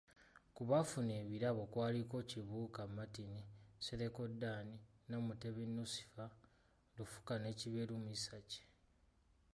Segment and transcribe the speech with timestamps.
[0.55, 3.31] Ku baafuna ebirabo kwaliko; Kibuuka Martin,
[3.79, 4.67] Nsereko Dan,
[5.09, 6.25] Namutebi Nusifa,
[6.95, 8.61] Lufuka ne Kiberu Misaaki.